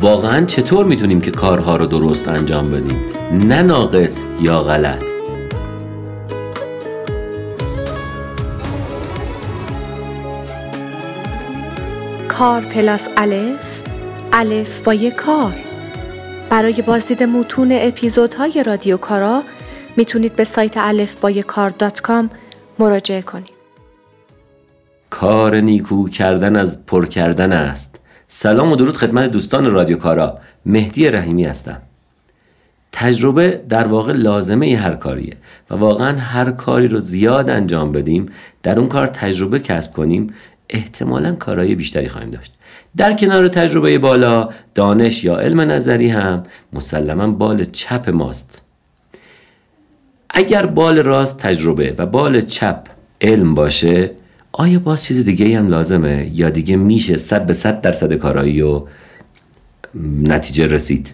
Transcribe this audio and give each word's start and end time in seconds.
واقعا 0.00 0.46
چطور 0.46 0.86
می‌تونیم 0.86 1.20
که 1.20 1.30
کارها 1.30 1.76
رو 1.76 1.86
درست 1.86 2.28
انجام 2.28 2.70
بدیم؟ 2.70 3.00
نه 3.32 3.62
ناقص 3.62 4.20
یا 4.40 4.60
غلط. 4.60 5.02
کار 12.28 12.62
پلاس 12.62 13.08
الف 13.16 13.82
الف 14.32 14.80
با 14.80 14.94
یک 14.94 15.14
کار. 15.14 15.54
برای 16.50 16.82
بازدید 16.82 17.22
متون 17.22 17.72
اپیزودهای 17.72 18.62
رادیو 18.66 18.96
کارا 18.96 19.42
می‌تونید 19.96 20.36
به 20.36 20.44
سایت 20.44 20.76
الف 20.76 21.14
با 21.14 21.32
کار 21.32 21.70
دات 21.70 22.00
کام 22.00 22.30
مراجعه 22.78 23.22
کنید. 23.22 23.60
کار 25.10 25.56
نیکو 25.56 26.08
کردن 26.08 26.56
از 26.56 26.86
پر 26.86 27.06
کردن 27.06 27.52
است. 27.52 27.99
سلام 28.32 28.72
و 28.72 28.76
درود 28.76 28.96
خدمت 28.96 29.30
دوستان 29.30 29.70
رادیو 29.70 29.96
کارا. 29.96 30.38
مهدی 30.66 31.10
رحیمی 31.10 31.44
هستم. 31.44 31.82
تجربه 32.92 33.60
در 33.68 33.86
واقع 33.86 34.12
لازمه 34.12 34.76
هر 34.76 34.94
کاریه 34.94 35.36
و 35.70 35.74
واقعا 35.74 36.18
هر 36.18 36.50
کاری 36.50 36.88
رو 36.88 36.98
زیاد 36.98 37.50
انجام 37.50 37.92
بدیم 37.92 38.26
در 38.62 38.78
اون 38.78 38.88
کار 38.88 39.06
تجربه 39.06 39.58
کسب 39.58 39.92
کنیم 39.92 40.34
احتمالا 40.70 41.34
کارهای 41.34 41.74
بیشتری 41.74 42.08
خواهیم 42.08 42.30
داشت. 42.30 42.54
در 42.96 43.12
کنار 43.12 43.48
تجربه 43.48 43.98
بالا 43.98 44.48
دانش 44.74 45.24
یا 45.24 45.36
علم 45.36 45.60
نظری 45.60 46.08
هم 46.08 46.42
مسلما 46.72 47.26
بال 47.26 47.64
چپ 47.64 48.10
ماست. 48.10 48.62
اگر 50.30 50.66
بال 50.66 50.98
راست 50.98 51.38
تجربه 51.38 51.94
و 51.98 52.06
بال 52.06 52.40
چپ 52.40 52.82
علم 53.20 53.54
باشه 53.54 54.10
آیا 54.52 54.78
باز 54.78 55.04
چیز 55.04 55.24
دیگه 55.24 55.58
هم 55.58 55.68
لازمه 55.68 56.30
یا 56.34 56.50
دیگه 56.50 56.76
میشه 56.76 57.16
صد 57.16 57.46
به 57.46 57.52
صد 57.52 57.80
درصد 57.80 58.12
کارایی 58.12 58.62
و 58.62 58.82
نتیجه 60.22 60.66
رسید؟ 60.66 61.12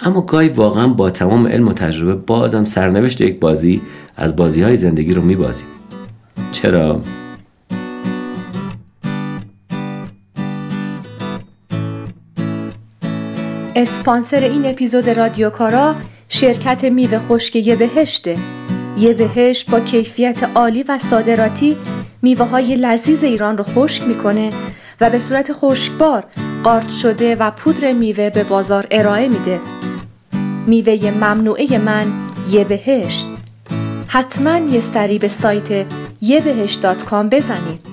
اما 0.00 0.20
گاهی 0.20 0.48
واقعا 0.48 0.88
با 0.88 1.10
تمام 1.10 1.46
علم 1.46 1.68
و 1.68 1.72
تجربه 1.72 2.14
بازم 2.14 2.64
سرنوشت 2.64 3.20
یک 3.20 3.40
بازی 3.40 3.80
از 4.16 4.36
بازی 4.36 4.62
های 4.62 4.76
زندگی 4.76 5.12
رو 5.12 5.22
میبازیم. 5.22 5.66
چرا؟ 6.52 7.02
اسپانسر 13.76 14.40
این 14.40 14.66
اپیزود 14.66 15.10
رادیو 15.10 15.50
کارا 15.50 15.94
شرکت 16.28 16.84
میوه 16.84 17.18
خشک 17.18 17.56
یه 17.56 17.76
بهشته. 17.76 18.36
یه 18.98 19.14
بهشت 19.14 19.70
با 19.70 19.80
کیفیت 19.80 20.42
عالی 20.54 20.82
و 20.82 20.98
صادراتی 20.98 21.76
میوه 22.22 22.46
های 22.46 22.76
لذیذ 22.76 23.24
ایران 23.24 23.58
رو 23.58 23.64
خشک 23.64 24.02
می‌کنه 24.02 24.50
و 25.00 25.10
به 25.10 25.18
صورت 25.18 25.52
خشکبار 25.52 26.24
قارت 26.64 26.88
شده 26.88 27.36
و 27.36 27.50
پودر 27.50 27.92
میوه 27.92 28.30
به 28.30 28.44
بازار 28.44 28.86
ارائه 28.90 29.28
میده. 29.28 29.60
میوه 30.66 31.10
ممنوعه 31.10 31.78
من 31.78 32.06
یه 32.50 32.64
بهشت. 32.64 33.26
حتما 34.06 34.58
یه 34.58 34.80
سری 34.80 35.18
به 35.18 35.28
سایت 35.28 35.86
یه 36.20 36.40
بهشت 36.40 36.84
بزنید. 37.28 37.89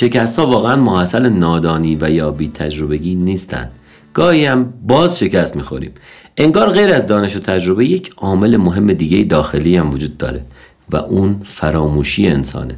شکست 0.00 0.38
ها 0.38 0.46
واقعا 0.46 0.76
محصل 0.76 1.28
نادانی 1.28 1.98
و 2.00 2.10
یا 2.10 2.30
بی 2.30 2.48
تجربگی 2.48 3.14
نیستند 3.14 3.70
گاهی 4.14 4.44
هم 4.46 4.72
باز 4.86 5.18
شکست 5.18 5.56
می‌خوریم. 5.56 5.92
انگار 6.36 6.68
غیر 6.68 6.92
از 6.92 7.06
دانش 7.06 7.36
و 7.36 7.40
تجربه 7.40 7.86
یک 7.86 8.10
عامل 8.16 8.56
مهم 8.56 8.92
دیگه 8.92 9.24
داخلی 9.24 9.76
هم 9.76 9.90
وجود 9.90 10.18
داره 10.18 10.42
و 10.90 10.96
اون 10.96 11.40
فراموشی 11.44 12.28
انسانه. 12.28 12.76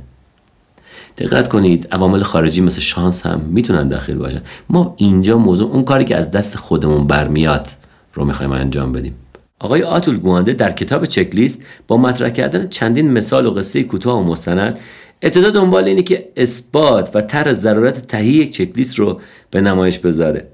دقت 1.19 1.49
کنید 1.49 1.89
عوامل 1.93 2.23
خارجی 2.23 2.61
مثل 2.61 2.81
شانس 2.81 3.27
هم 3.27 3.41
می‌تونن 3.41 3.89
داخل 3.89 4.15
باشن. 4.15 4.43
ما 4.69 4.95
اینجا 4.97 5.39
موضوع 5.39 5.71
اون 5.73 5.85
کاری 5.85 6.05
که 6.05 6.17
از 6.17 6.31
دست 6.31 6.57
خودمون 6.57 7.07
برمیاد 7.07 7.67
رو 8.15 8.25
می‌خوایم 8.25 8.53
انجام 8.53 8.93
بدیم. 8.93 9.15
آقای 9.63 9.83
آتول 9.83 10.19
گوانده 10.19 10.53
در 10.53 10.73
کتاب 10.73 11.05
چکلیست 11.05 11.65
با 11.89 11.97
مطرح 11.97 12.31
کردن 12.31 12.69
چندین 12.69 13.11
مثال 13.11 13.47
و 13.47 13.51
قصه 13.51 13.83
کوتاه 13.83 14.21
و 14.21 14.25
مستند 14.25 14.79
ابتدا 15.23 15.51
دنبال 15.51 15.85
اینه 15.85 16.03
که 16.03 16.29
اثبات 16.37 17.17
و 17.17 17.21
طرح 17.21 17.53
ضرورت 17.53 18.07
تهیه 18.07 18.33
یک 18.33 18.51
چکلیست 18.51 18.99
رو 18.99 19.21
به 19.51 19.61
نمایش 19.61 19.99
بذاره. 19.99 20.49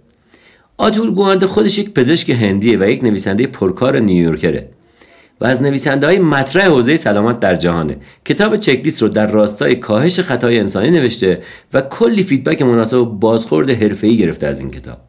آتول 0.76 1.10
گوانده 1.10 1.47
خودش 1.47 1.78
یک 1.78 1.91
پزشک 1.91 2.30
هندیه 2.30 2.78
و 2.78 2.88
یک 2.88 3.04
نویسنده 3.04 3.47
پرکار 3.47 3.98
نیویورکره 3.98 4.68
و 5.41 5.44
از 5.44 5.62
نویسنده 5.62 6.06
های 6.06 6.18
مطرح 6.18 6.64
حوزه 6.64 6.97
سلامت 6.97 7.41
در 7.41 7.54
جهانه. 7.54 7.97
کتاب 8.24 8.56
چکلیست 8.56 9.02
رو 9.02 9.08
در 9.08 9.26
راستای 9.26 9.76
کاهش 9.76 10.20
خطای 10.20 10.58
انسانی 10.58 10.91
نوشته 10.91 11.41
و 11.74 11.80
کلی 11.80 12.22
فیدبک 12.22 12.62
مناسب 12.62 12.98
و 12.98 13.04
بازخورد 13.04 13.70
حرفه‌ای 13.70 14.16
گرفته 14.16 14.47
از 14.47 14.60
این 14.60 14.70
کتاب. 14.70 15.07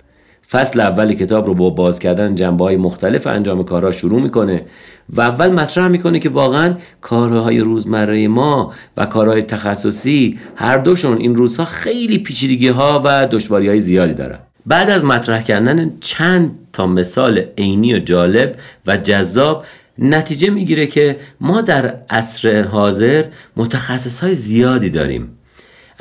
فصل 0.51 0.79
اول 0.79 1.13
کتاب 1.13 1.47
رو 1.47 1.53
با 1.53 1.69
باز 1.69 1.99
کردن 1.99 2.35
جنبه 2.35 2.63
های 2.63 2.77
مختلف 2.77 3.27
انجام 3.27 3.63
کارها 3.63 3.91
شروع 3.91 4.21
می‌کنه 4.21 4.61
و 5.09 5.21
اول 5.21 5.51
مطرح 5.51 5.87
می‌کنه 5.87 6.19
که 6.19 6.29
واقعا 6.29 6.75
کارهای 7.01 7.59
روزمره 7.59 8.27
ما 8.27 8.73
و 8.97 9.05
کارهای 9.05 9.41
تخصصی 9.41 10.39
هر 10.55 10.77
دوشون 10.77 11.17
این 11.17 11.35
روزها 11.35 11.65
خیلی 11.65 12.17
پیچیدگی 12.17 12.67
ها 12.67 13.01
و 13.05 13.27
دشواری 13.27 13.67
های 13.67 13.79
زیادی 13.79 14.13
دارن. 14.13 14.39
بعد 14.65 14.89
از 14.89 15.03
مطرح 15.03 15.43
کردن 15.43 15.93
چند 15.99 16.59
تا 16.73 16.87
مثال 16.87 17.45
عینی 17.57 17.93
و 17.93 17.99
جالب 17.99 18.55
و 18.87 18.97
جذاب 18.97 19.65
نتیجه 19.97 20.49
می‌گیره 20.49 20.87
که 20.87 21.17
ما 21.41 21.61
در 21.61 21.95
عصر 22.09 22.61
حاضر 22.61 23.25
متخصص 23.57 24.19
های 24.19 24.35
زیادی 24.35 24.89
داریم. 24.89 25.38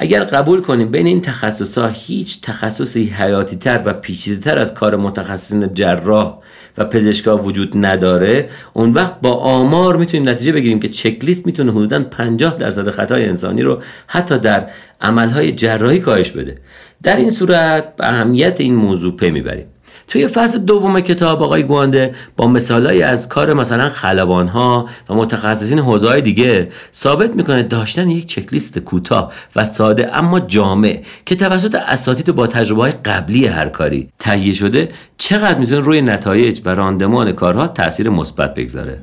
اگر 0.00 0.24
قبول 0.24 0.60
کنیم 0.60 0.88
بین 0.88 1.06
این 1.06 1.20
تخصص 1.20 1.78
ها 1.78 1.86
هیچ 1.86 2.40
تخصصی 2.40 3.04
حیاتی 3.04 3.56
تر 3.56 3.82
و 3.84 3.92
پیچیده 3.92 4.40
تر 4.40 4.58
از 4.58 4.74
کار 4.74 4.96
متخصصین 4.96 5.74
جراح 5.74 6.38
و 6.78 6.84
پزشکا 6.84 7.36
وجود 7.36 7.86
نداره 7.86 8.48
اون 8.72 8.92
وقت 8.92 9.20
با 9.20 9.32
آمار 9.32 9.96
می‌تونیم 9.96 10.28
نتیجه 10.28 10.52
بگیریم 10.52 10.80
که 10.80 10.88
چکلیست 10.88 11.46
می‌تونه 11.46 11.72
حدودا 11.72 12.02
50 12.02 12.56
درصد 12.56 12.90
خطای 12.90 13.26
انسانی 13.26 13.62
رو 13.62 13.82
حتی 14.06 14.38
در 14.38 14.70
عملهای 15.00 15.52
جراحی 15.52 16.00
کاهش 16.00 16.30
بده. 16.30 16.58
در 17.02 17.16
این 17.16 17.30
صورت 17.30 17.96
به 17.96 18.08
اهمیت 18.08 18.60
این 18.60 18.74
موضوع 18.74 19.16
پی 19.16 19.30
می‌بریم. 19.30 19.66
توی 20.08 20.26
فصل 20.26 20.58
دوم 20.58 21.00
کتاب 21.00 21.42
آقای 21.42 21.62
گوانده 21.62 22.14
با 22.36 22.46
مثالهایی 22.46 23.02
از 23.02 23.28
کار 23.28 23.54
مثلا 23.54 23.88
خلبان 23.88 24.48
ها 24.48 24.88
و 25.08 25.14
متخصصین 25.14 25.78
حوزه 25.78 26.20
دیگه 26.20 26.68
ثابت 26.94 27.36
می‌کنه 27.36 27.62
داشتن 27.62 28.10
یک 28.10 28.26
چکلیست 28.26 28.78
کوتاه 28.78 29.32
و 29.56 29.64
ساده 29.64 30.16
اما 30.16 30.40
جامع 30.40 31.02
که 31.26 31.36
توسط 31.36 31.74
اساتید 31.74 32.34
با 32.34 32.46
تجربه 32.46 32.82
های 32.82 32.92
قبلی 32.92 33.46
هر 33.46 33.68
کاری 33.68 34.08
تهیه 34.18 34.54
شده 34.54 34.88
چقدر 35.18 35.58
می‌تونه 35.58 35.80
روی 35.80 36.00
نتایج 36.00 36.60
و 36.64 36.74
راندمان 36.74 37.32
کارها 37.32 37.68
تاثیر 37.68 38.10
مثبت 38.10 38.54
بگذاره. 38.54 39.00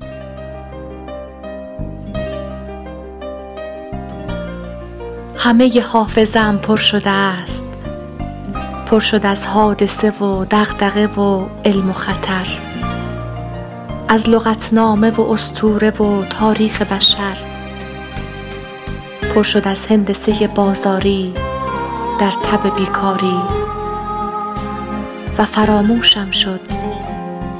همه 5.37 5.81
حافظم 5.81 6.59
پر 6.63 6.77
شده 6.77 7.09
است. 7.09 7.54
پر 8.85 8.99
شد 8.99 9.25
از 9.25 9.45
حادثه 9.45 10.11
و 10.11 10.45
دغدغه 10.45 11.07
و 11.07 11.45
علم 11.65 11.89
و 11.89 11.93
خطر. 11.93 12.45
از 14.07 14.29
لغتنامه 14.29 15.11
و 15.11 15.21
استوره 15.21 15.89
و 15.89 16.25
تاریخ 16.25 16.81
بشر. 16.81 17.37
پر 19.35 19.43
شد 19.43 19.67
از 19.67 19.85
هندسه 19.85 20.47
بازاری 20.47 21.33
در 22.19 22.31
تب 22.31 22.75
بیکاری. 22.75 23.37
و 25.37 25.43
فراموشم 25.43 26.31
شد 26.31 26.61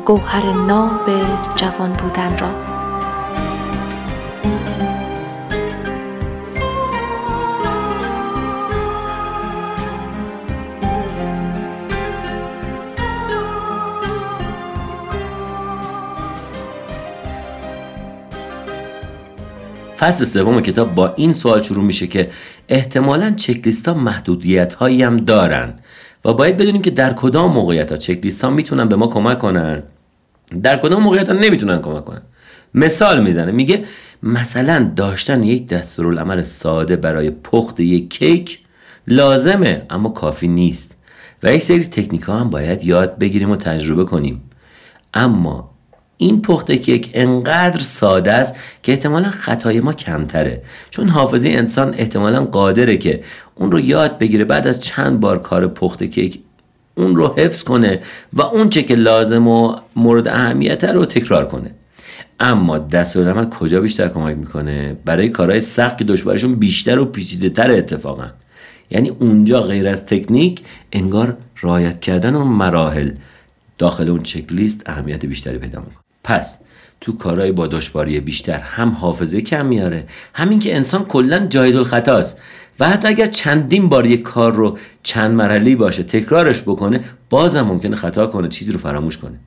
گوهر 0.06 0.54
ناب 0.54 1.10
جوان 1.56 1.94
بودن 1.94 2.38
را. 2.38 2.65
فصل 20.00 20.26
سوم 20.26 20.62
کتاب 20.62 20.96
با 20.96 21.14
این 21.14 21.34
سوال 21.34 21.64
شروع 21.64 21.84
میشه 21.84 22.08
که 22.08 22.30
احتمالا 22.70 23.32
چکلیست 23.32 23.88
ها 23.88 23.94
محدودیت 23.94 24.74
هایی 24.74 25.04
هم 25.04 25.18
دارن 25.18 25.74
و 26.26 26.34
باید 26.34 26.58
بدونیم 26.58 26.82
که 26.82 26.92
در 26.92 27.14
کدام 27.14 27.52
موقعیت 27.52 27.92
ها 27.92 27.98
چکلیست 27.98 28.44
ها 28.44 28.50
می‌تونن 28.50 28.88
به 28.88 28.96
ما 28.96 29.08
کمک 29.08 29.40
کنن. 29.40 29.84
در 30.64 30.78
کدام 30.78 31.04
موقعیت 31.04 31.30
ها 31.30 31.36
نمی‌تونن 31.36 31.82
کمک 31.82 32.06
کنن. 32.06 32.22
مثال 32.74 33.24
می‌زنه 33.24 33.52
میگه 33.52 33.86
مثلا 34.24 34.92
داشتن 34.96 35.44
یک 35.44 35.68
دستورالعمل 35.68 36.42
ساده 36.42 36.96
برای 36.96 37.30
پخت 37.30 37.80
یک 37.80 38.10
کیک 38.10 38.60
لازمه 39.08 39.86
اما 39.90 40.10
کافی 40.10 40.48
نیست 40.48 40.96
و 41.44 41.54
یک 41.54 41.64
سری 41.64 41.84
تکنیک 41.84 42.22
ها 42.22 42.40
هم 42.40 42.50
باید 42.50 42.84
یاد 42.84 43.18
بگیریم 43.20 43.52
و 43.52 43.56
تجربه 43.56 44.06
کنیم. 44.06 44.44
اما 45.14 45.75
این 46.18 46.42
پخت 46.42 46.72
کیک 46.72 47.10
انقدر 47.14 47.80
ساده 47.80 48.34
است 48.34 48.56
که 48.84 48.92
احتمالا 48.92 49.30
خطای 49.30 49.80
ما 49.80 49.94
کمتره. 49.94 50.62
چون 50.90 51.10
حافظه 51.10 51.50
انسان 51.50 51.94
احتمالا 51.94 52.46
قادره 52.46 52.98
که 52.98 53.24
اون 53.56 53.72
رو 53.72 53.80
یاد 53.80 54.18
بگیره 54.18 54.46
بعد 54.46 54.68
از 54.68 54.82
چند 54.82 55.20
بار 55.20 55.42
کار 55.42 55.68
پخت 55.68 56.04
کیک 56.04 56.40
اون 56.96 57.16
رو 57.16 57.34
حفظ 57.38 57.64
کنه 57.64 58.00
و 58.34 58.42
اون 58.42 58.70
چه 58.70 58.84
که 58.84 58.96
لازم 58.96 59.48
و 59.48 59.76
مورد 59.96 60.28
اهمیت 60.28 60.84
رو 60.84 61.06
تکرار 61.06 61.46
کنه. 61.46 61.72
اما 62.40 62.78
دستورالعمل 62.78 63.50
کجا 63.50 63.82
بیشتر 63.82 64.08
کمک 64.08 64.38
می‌کنه؟ 64.38 64.98
برای 65.06 65.30
کارهای 65.30 65.62
سخت 65.62 65.98
که 65.98 66.04
دشوارشون 66.04 66.56
بیشتر 66.56 67.00
و 67.00 67.06
پیچیده 67.06 67.50
تر 67.50 67.72
اتفاقا. 67.72 68.28
یعنی 68.90 69.10
اونجا 69.10 69.62
غیر 69.62 69.88
از 69.88 70.06
تکنیک 70.06 70.62
انگار 70.92 71.38
رعایت 71.64 72.00
کردن 72.00 72.36
اون 72.36 72.48
مراحل 72.48 73.12
داخل 73.78 74.10
اون 74.10 74.24
چک 74.24 74.52
لیست 74.52 74.84
اهمیت 74.86 75.26
بیشتری 75.26 75.58
پیدا 75.58 75.80
می‌کنه. 75.80 76.05
پس 76.26 76.58
تو 77.02 77.18
کارهای 77.18 77.52
با 77.52 77.68
دشواری 77.68 78.20
بیشتر 78.20 78.58
هم 78.60 78.90
حافظه 78.90 79.42
کم 79.42 79.66
میاره. 79.66 80.08
همین 80.34 80.60
که 80.60 80.76
انسان 80.76 81.06
کلا 81.06 81.48
جایز 81.48 81.76
الخطاست 81.76 82.42
و 82.80 82.90
حتی 82.90 83.08
اگر 83.08 83.26
چندین 83.28 83.90
بار 83.90 84.06
یک 84.06 84.22
کار 84.22 84.54
رو 84.54 84.78
چند 85.04 85.36
مرحله 85.36 85.76
باشه 85.76 86.04
تکرارش 86.04 86.62
بکنه 86.62 87.00
بازم 87.30 87.62
ممکنه 87.62 87.96
خطا 87.96 88.28
کنه 88.28 88.48
چیزی 88.48 88.72
رو 88.72 88.80
فراموش 88.80 89.18
کنه. 89.18 89.40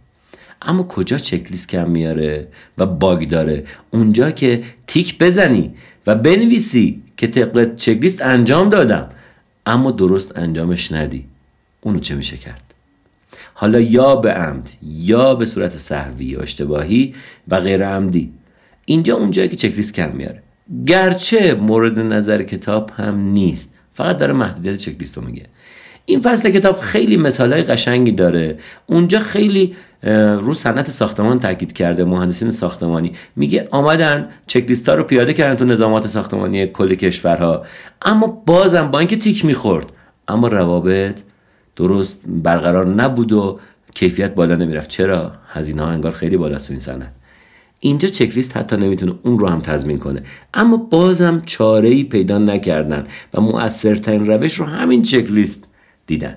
اما 0.63 0.83
کجا 0.83 1.19
چکلیست 1.19 1.69
کم 1.69 1.91
میاره 1.91 2.49
و 2.79 2.87
باگ 2.87 3.29
داره؟ 3.29 3.65
اونجا 3.91 4.31
که 4.31 4.63
تیک 4.87 5.19
بزنی 5.19 5.75
و 6.07 6.15
بنویسی 6.15 7.03
که 7.17 7.27
طبق 7.27 7.75
چکلیست 7.77 8.23
انجام 8.23 8.69
دادم. 8.69 9.09
اما 9.67 9.91
درست 9.91 10.39
انجامش 10.39 10.93
ندی. 10.93 11.25
اونو 11.81 11.99
چه 11.99 12.15
میشه 12.15 12.37
کرد؟ 12.37 12.68
حالا 13.61 13.81
یا 13.81 14.17
به 14.17 14.33
عمد 14.33 14.71
یا 14.83 15.35
به 15.35 15.45
صورت 15.45 15.73
صحوی 15.73 16.25
یا 16.25 16.41
اشتباهی 16.41 17.15
و 17.49 17.61
غیر 17.61 17.89
عمدی. 17.89 18.33
اینجا 18.85 19.17
اونجایی 19.17 19.49
که 19.49 19.57
چکلیست 19.57 19.95
کم 19.95 20.13
میاره. 20.13 20.43
گرچه 20.87 21.55
مورد 21.55 21.99
نظر 21.99 22.43
کتاب 22.43 22.91
هم 22.97 23.19
نیست. 23.19 23.75
فقط 23.93 24.19
داره 24.19 24.33
محدودیت 24.33 24.77
چکلیست 24.77 25.17
رو 25.17 25.25
میگه. 25.25 25.47
این 26.05 26.21
فصل 26.21 26.51
کتاب 26.51 26.77
خیلی 26.77 27.17
مثال 27.17 27.53
های 27.53 27.63
قشنگی 27.63 28.13
داره. 28.13 28.59
اونجا 28.87 29.19
خیلی 29.19 29.77
رو 30.41 30.55
صنعت 30.55 30.91
ساختمان 30.91 31.41
تاکید 31.41 31.73
کرده 31.73 32.05
مهندسین 32.05 32.51
ساختمانی. 32.51 33.13
میگه 33.37 33.69
آمدن 33.71 34.29
چکلیست 34.47 34.89
ها 34.89 34.95
رو 34.95 35.05
پیاده 35.05 35.33
کردن 35.33 35.55
تو 35.55 35.65
نظامات 35.65 36.07
ساختمانی 36.07 36.67
کل 36.67 36.95
کشورها. 36.95 37.65
اما 38.03 38.27
بازم 38.27 38.91
با 38.91 38.99
اینکه 38.99 39.17
تیک 39.17 39.45
می‌خورد 39.45 39.93
اما 40.29 40.49
روابط 40.49 41.21
درست 41.79 42.23
برقرار 42.27 42.87
نبود 42.87 43.33
و 43.33 43.59
کیفیت 43.95 44.35
بالا 44.35 44.57
نمی‌رفت. 44.57 44.89
چرا؟ 44.89 45.33
هزینه 45.53 45.83
ها 45.83 45.89
انگار 45.89 46.13
خیلی 46.13 46.37
بالاست 46.37 46.67
تو 46.67 46.73
این 46.73 46.81
صنعت. 46.81 47.13
اینجا 47.81 48.09
چکلیست 48.09 48.57
حتی 48.57 48.77
نمی‌تونه 48.77 49.15
اون 49.23 49.39
رو 49.39 49.49
هم 49.49 49.61
تضمین 49.61 49.99
کنه. 49.99 50.23
اما 50.55 50.77
بازم 50.77 51.43
چاره 51.47 51.89
ای 51.89 52.05
پیدا 52.05 52.39
نکردن 52.39 53.05
و 53.35 53.41
مؤثرترین 53.41 54.27
روش 54.27 54.55
رو 54.55 54.65
همین 54.65 55.03
چکلیست 55.03 55.65
دیدن. 56.07 56.37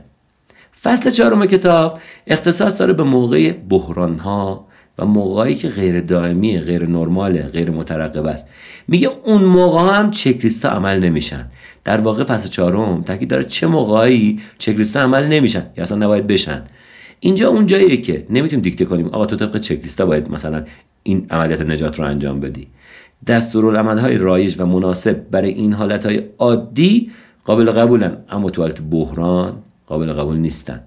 فصل 0.82 1.10
چهارم 1.10 1.46
کتاب 1.46 2.00
اختصاص 2.28 2.80
داره 2.80 2.94
به 2.94 3.04
موقع 3.04 3.52
بحران 3.52 4.20
ها 4.20 4.68
و 4.98 5.06
موقعی 5.06 5.56
که 5.56 5.68
غیر 5.68 6.02
دائمی 6.02 6.60
غیر 6.60 6.90
نرماله 6.90 7.42
غیر 7.42 7.72
مترقب 7.72 8.26
است. 8.26 8.50
میگه 8.88 9.10
اون 9.26 9.44
موقع 9.44 10.00
هم 10.00 10.12
چکلیست 10.12 10.66
عمل 10.66 11.00
نمیشن. 11.00 11.46
در 11.84 11.98
واقع 11.98 12.24
فصل 12.24 12.50
چهارم 12.50 13.02
تاکید 13.02 13.30
داره 13.30 13.44
چه 13.44 13.68
موقعی 13.68 14.40
چکلیست 14.58 14.98
عمل 14.98 15.28
نمیشن 15.28 15.66
یا 15.78 15.84
اصلا 15.84 15.98
نباید 15.98 16.28
بشن. 16.28 16.62
اینجا 17.20 17.50
اون 17.50 17.66
جاییه 17.68 17.98
که 17.98 18.26
نمی‌تونیم 18.30 18.64
دیکته 18.64 18.86
کنیم 18.86 19.08
آقا 19.08 19.26
تو 19.26 19.36
طبق 19.36 19.58
چکلیست 19.58 20.02
باید 20.02 20.32
مثلا 20.32 20.64
این 21.04 21.26
عملیات 21.30 21.62
نجات 21.62 22.00
رو 22.00 22.06
انجام 22.06 22.40
بدی. 22.40 22.68
های 23.30 24.18
رایج 24.18 24.56
و 24.60 24.66
مناسب 24.66 25.30
برای 25.32 25.50
این 25.50 25.74
های 25.74 26.24
عادی 26.38 27.12
قابل 27.46 27.72
قبولن 27.72 28.18
اما 28.30 28.50
تو 28.50 28.62
حالت 28.62 28.82
بحران 28.82 29.54
قابل 29.88 30.12
قبول 30.12 30.38
نیستن. 30.38 30.82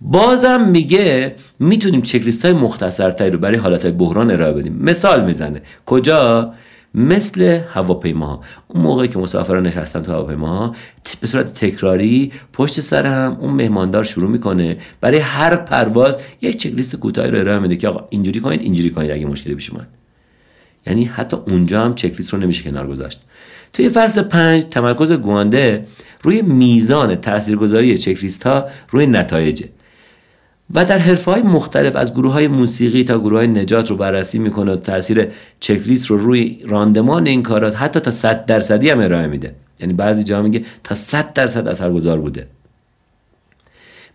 بازم 0.00 0.68
میگه 0.68 1.34
می‌تونیم 1.58 2.02
چکلیست 2.02 2.44
های 2.44 2.54
مختصرتری 2.54 3.30
رو 3.30 3.38
برای 3.38 3.56
حالت 3.56 3.86
بحران 3.86 4.30
ارائه 4.30 4.52
بدیم. 4.52 4.78
مثال 4.80 5.24
می‌زنه. 5.24 5.62
کجا؟ 5.86 6.54
مثل 6.94 7.60
هواپیما 7.74 8.40
اون 8.68 8.82
موقعی 8.82 9.08
که 9.08 9.18
مسافران 9.18 9.66
نشستن 9.66 10.02
تو 10.02 10.12
هواپیما 10.12 10.74
به 11.20 11.26
صورت 11.26 11.54
تکراری 11.54 12.32
پشت 12.52 12.80
سر 12.80 13.06
هم 13.06 13.36
اون 13.40 13.54
مهماندار 13.54 14.04
شروع 14.04 14.30
می‌کنه 14.30 14.76
برای 15.00 15.18
هر 15.18 15.56
پرواز 15.56 16.18
یک 16.40 16.56
چکلیست 16.56 16.96
کوتاهی 16.96 17.30
رو 17.30 17.38
ارائه 17.38 17.58
میده 17.58 17.76
که 17.76 17.88
آقا 17.88 18.06
اینجوری 18.10 18.40
کنید 18.40 18.62
اینجوری 18.62 18.90
کنید 18.90 19.10
اگه 19.10 19.26
مشکلی 19.26 19.54
پیش 19.54 19.70
اومد. 19.70 19.88
یعنی 20.86 21.04
حتی 21.04 21.36
اونجا 21.46 21.84
هم 21.84 21.94
چکلیست 21.94 22.32
رو 22.32 22.40
نمیشه 22.40 22.62
کنار 22.62 22.86
گذاشت. 22.86 23.20
توی 23.72 23.88
فصل 23.88 24.22
پنج 24.22 24.64
تمرکز 24.70 25.12
گوانده 25.12 25.86
روی 26.22 26.42
میزان 26.42 27.14
تاثیرگذاری 27.14 27.98
چکلیست 27.98 28.42
ها 28.42 28.64
روی 28.90 29.06
نتایجه. 29.06 29.68
و 30.74 30.84
در 30.84 30.98
حرفه 30.98 31.30
های 31.30 31.42
مختلف 31.42 31.96
از 31.96 32.14
گروه 32.14 32.32
های 32.32 32.48
موسیقی 32.48 33.04
تا 33.04 33.18
گروه 33.18 33.38
های 33.38 33.48
نجات 33.48 33.90
رو 33.90 33.96
بررسی 33.96 34.38
می‌کنه 34.38 34.72
و 34.72 34.76
تاثیر 34.76 35.28
چکلیست 35.60 36.06
رو 36.06 36.18
روی 36.18 36.58
راندمان 36.64 37.26
این 37.26 37.42
کارات 37.42 37.76
حتی 37.76 38.00
تا 38.00 38.10
100 38.10 38.46
درصدی 38.46 38.90
هم 38.90 39.00
ارائه 39.00 39.26
میده. 39.26 39.54
یعنی 39.80 39.92
بعضی 39.92 40.24
جا 40.24 40.42
میگه 40.42 40.64
تا 40.84 40.94
100 40.94 41.32
درصد 41.32 41.68
اثرگذار 41.68 42.20
بوده. 42.20 42.46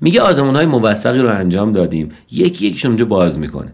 میگه 0.01 0.21
آزمون 0.21 0.55
های 0.55 0.65
موثقی 0.65 1.19
رو 1.19 1.29
انجام 1.29 1.73
دادیم. 1.73 2.11
یکی 2.31 2.67
یکیشون 2.67 2.91
اونجا 2.91 3.05
باز 3.05 3.39
می‌کنه. 3.39 3.71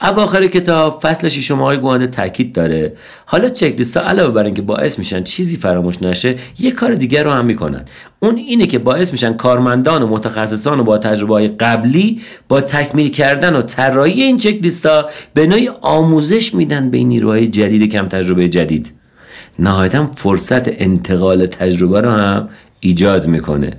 اواخر 0.00 0.46
کتاب 0.46 1.00
فصل 1.02 1.28
ششم 1.28 1.62
آقای 1.62 1.76
گوانده 1.76 2.06
تاکید 2.06 2.52
داره. 2.52 2.92
حالا 3.26 3.48
چک 3.48 3.80
ها 3.96 4.02
علاوه 4.02 4.32
بر 4.32 4.44
اینکه 4.44 4.62
باعث 4.62 4.98
میشن 4.98 5.22
چیزی 5.22 5.56
فراموش 5.56 6.02
نشه 6.02 6.36
یه 6.58 6.70
کار 6.70 6.94
دیگر 6.94 7.24
رو 7.24 7.30
هم 7.30 7.44
می‌کنن. 7.44 7.84
اون 8.20 8.36
اینه 8.36 8.66
که 8.66 8.78
باعث 8.78 9.12
میشن 9.12 9.32
کارمندان 9.32 10.02
و 10.02 10.06
متخصصان 10.06 10.80
و 10.80 10.84
با 10.84 10.98
تجربه 10.98 11.32
های 11.34 11.48
قبلی 11.48 12.20
با 12.48 12.60
تکمیل 12.60 13.10
کردن 13.10 13.56
و 13.56 13.62
طراحی 13.62 14.22
این 14.22 14.38
چک 14.38 14.84
ها 14.84 15.08
به 15.34 15.46
نوعی 15.46 15.68
آموزش 15.80 16.54
میدن 16.54 16.90
به 16.90 16.98
این 16.98 17.08
نیروهای 17.08 17.48
جدید 17.48 17.92
کم 17.92 18.08
تجربه 18.08 18.48
جدید. 18.48 18.92
نهایتا 19.58 20.10
فرصت 20.14 20.80
انتقال 20.80 21.46
تجربه 21.46 22.00
رو 22.00 22.10
هم 22.10 22.48
ایجاد 22.80 23.26
می‌کنه. 23.26 23.72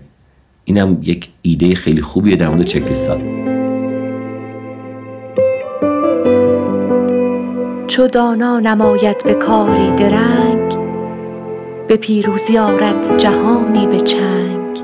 اینم 0.66 0.98
یک 1.04 1.28
ایده 1.42 1.76
خیلی 1.76 2.02
خوبیه 2.02 2.36
در 2.36 2.50
مورد 2.50 2.66
چک 2.66 3.08
ها 3.08 3.49
چو 7.90 8.08
دانا 8.08 8.60
نماید 8.60 9.24
به 9.24 9.34
کاری 9.34 9.92
درنگ 9.98 10.78
به 11.88 11.96
پیروزی 11.96 12.58
آرد 12.58 13.18
جهانی 13.18 13.88
به 13.88 14.00
چنگ. 14.00 14.80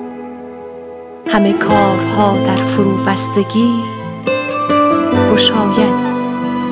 همه 1.27 1.53
کارها 1.53 2.37
در 2.47 2.55
فرو 2.55 2.97
بستگی 2.97 3.73
گشاید 5.33 5.95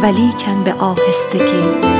ولیکن 0.02 0.64
به 0.64 0.74
آهستگی. 0.74 1.94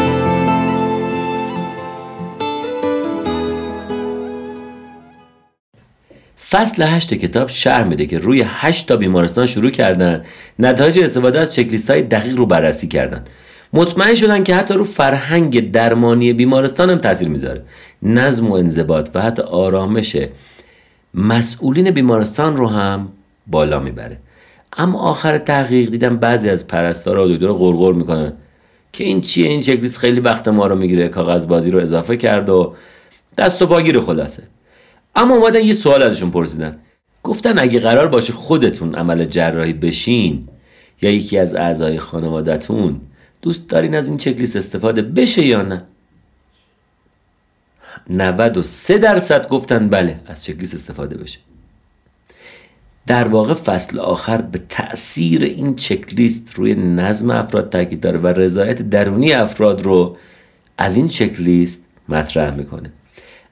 فصل 6.50 6.84
هشت 6.84 7.14
کتاب 7.14 7.50
شرح 7.50 7.88
میده 7.88 8.06
که 8.06 8.18
روی 8.18 8.44
هشت 8.48 8.88
تا 8.88 8.96
بیمارستان 8.96 9.46
شروع 9.46 9.70
کردن. 9.70 10.26
نتایج 10.60 11.00
استفاده 11.00 11.40
از 11.40 11.54
چکلیست 11.54 11.90
های 11.90 12.02
دقیق 12.02 12.38
رو 12.38 12.46
بررسی 12.46 12.88
کردن. 12.88 13.24
مطمئن 13.74 14.16
شدن 14.16 14.44
که 14.44 14.56
حتی 14.56 14.74
رو 14.74 14.84
فرهنگ 14.84 15.72
درمانی 15.72 16.34
بیمارستان 16.34 16.90
هم 16.90 16.98
تاثیر 16.98 17.30
می‌ذاره. 17.30 17.64
نظم 18.02 18.50
و 18.50 18.54
انضباط 18.54 19.10
و 19.16 19.22
حتی 19.22 19.42
آرامش 19.42 20.18
مسئولین 21.14 21.92
بیمارستان 21.92 22.56
رو 22.56 22.68
هم 22.68 23.08
بالا 23.48 23.80
می‌بره. 23.80 24.18
اما 24.78 25.00
آخر 25.00 25.38
تحقیق 25.38 25.90
دیدم 25.90 26.18
بعضی 26.18 26.50
از 26.50 26.68
پرستارا 26.68 27.26
و 27.26 27.28
دکترها 27.28 27.54
غرغر 27.54 27.94
می‌کنن 27.94 28.34
که 28.94 29.04
این 29.04 29.22
چیه؟ 29.22 29.48
این 29.48 29.62
چکلیست 29.62 29.98
خیلی 29.98 30.20
وقت 30.20 30.48
ما 30.48 30.68
رو 30.68 30.76
می‌گیره 30.76 31.08
کاغذ 31.08 31.48
بازی 31.48 31.72
رو 31.72 31.80
اضافه 31.80 32.18
کرد 32.18 32.50
و 32.50 32.74
دست 33.38 33.62
و 33.62 33.68
باگیر 33.68 34.00
خلاصه. 34.00 34.44
اما 35.16 35.36
اومدن 35.36 35.64
یه 35.64 35.74
سوال 35.74 36.02
ازشون 36.04 36.32
پرسیدن. 36.32 36.78
گفتن 37.24 37.60
اگه 37.60 37.80
قرار 37.80 38.08
باشه 38.08 38.34
خودتون 38.34 38.96
عمل 38.96 39.26
جراحی 39.26 39.74
بشین 39.74 40.48
یا 41.02 41.10
یکی 41.10 41.40
از 41.40 41.56
اعضای 41.56 42.00
خانوادتون 42.00 43.02
دوست 43.44 43.70
دارین 43.70 43.96
از 43.96 44.08
این 44.08 44.18
چکلیست 44.18 44.56
استفاده 44.56 45.02
بشه 45.02 45.46
یا 45.46 45.62
نه؟ 45.62 45.84
93 48.10 48.98
درصد 48.98 49.48
گفتن 49.48 49.90
بله 49.90 50.20
از 50.26 50.44
چکلیست 50.44 50.74
استفاده 50.74 51.18
بشه. 51.18 51.40
در 53.08 53.28
واقع 53.28 53.54
فصل 53.54 54.00
آخر 54.00 54.42
به 54.42 54.60
تأثیر 54.70 55.44
این 55.44 55.76
چکلیست 55.76 56.54
روی 56.56 56.76
نظم 56.76 57.32
افراد 57.32 57.70
تاکید 57.70 58.00
داره 58.00 58.20
و 58.20 58.28
رضایت 58.28 58.82
درونی 58.82 59.34
افراد 59.34 59.82
رو 59.82 60.18
از 60.78 60.98
این 60.98 61.08
چکلیست 61.08 61.84
مطرح 62.10 62.56
می‌کنه. 62.56 62.92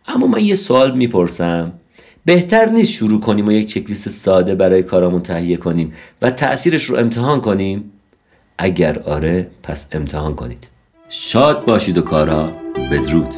اما 0.07 0.27
من 0.27 0.45
یه 0.45 0.55
سوال 0.55 0.97
می‌پرسم. 0.97 1.73
بهتر 2.25 2.65
نیست 2.65 2.91
شروع 2.91 3.21
کنیم 3.21 3.47
و 3.47 3.51
یک 3.51 3.67
چکلیست 3.67 4.09
ساده 4.09 4.55
برای 4.55 4.83
کارامون 4.83 5.21
تهیه 5.21 5.57
کنیم 5.57 5.93
و 6.21 6.31
تأثیرش 6.31 6.83
رو 6.83 6.97
امتحان 6.97 7.41
کنیم؟ 7.41 7.91
اگر 8.63 8.99
آره 8.99 9.47
پس 9.63 9.87
امتحان 9.91 10.35
کنید. 10.35 10.67
شاد 11.09 11.65
باشید 11.65 11.97
و 11.97 12.01
کارا 12.01 12.49
بدرود. 12.91 13.33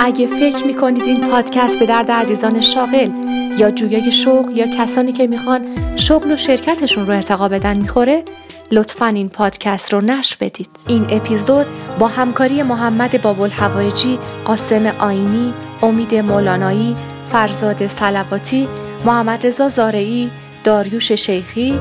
اگه 0.00 0.26
فکر 0.26 0.64
می‌کنید 0.66 1.02
این 1.02 1.30
پادکست 1.30 1.78
به 1.78 1.86
درد 1.86 2.10
عزیزان 2.10 2.60
شاغل 2.60 3.10
یا 3.58 3.70
جویای 3.70 4.12
شغل 4.12 4.56
یا 4.56 4.66
کسانی 4.78 5.12
که 5.12 5.26
می‌خوان 5.26 5.60
شغل 5.96 6.32
و 6.32 6.36
شرکتشون 6.36 7.06
رو 7.06 7.12
ارتقا 7.12 7.48
بدن 7.48 7.76
می‌خوره 7.76 8.24
لطفا 8.72 9.06
این 9.06 9.28
پادکست 9.28 9.92
رو 9.92 10.00
نشر 10.00 10.36
بدید. 10.40 10.70
این 10.86 11.06
اپیزود 11.10 11.66
با 11.98 12.06
همکاری 12.06 12.62
محمد 12.62 13.22
بابل 13.22 13.50
هوایجی 13.50 14.18
قاسم 14.44 14.86
آینی 14.86 15.52
امید 15.82 16.14
مولانایی 16.14 16.96
فرزاد 17.32 17.86
سلواتی 17.86 18.68
محمد 19.04 19.46
رضا 19.46 19.68
زارعی 19.68 20.30
داریوش 20.64 21.12
شیخی 21.12 21.78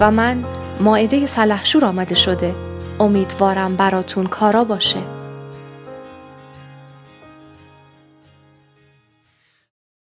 و 0.00 0.10
من 0.10 0.44
ماعده 0.80 1.26
سلحشور 1.26 1.84
آمده 1.84 2.14
شده. 2.14 2.54
امیدوارم 3.00 3.76
براتون 3.76 4.26
کارا 4.26 4.64
باشه. 4.64 4.98